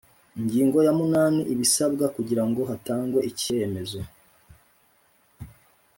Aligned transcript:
Ingingo 0.39 0.77
ya 0.85 0.93
munani 0.99 1.41
Ibisabwa 1.53 2.05
kugirango 2.15 2.61
hatangwe 2.69 3.19
ikemezo 3.29 4.01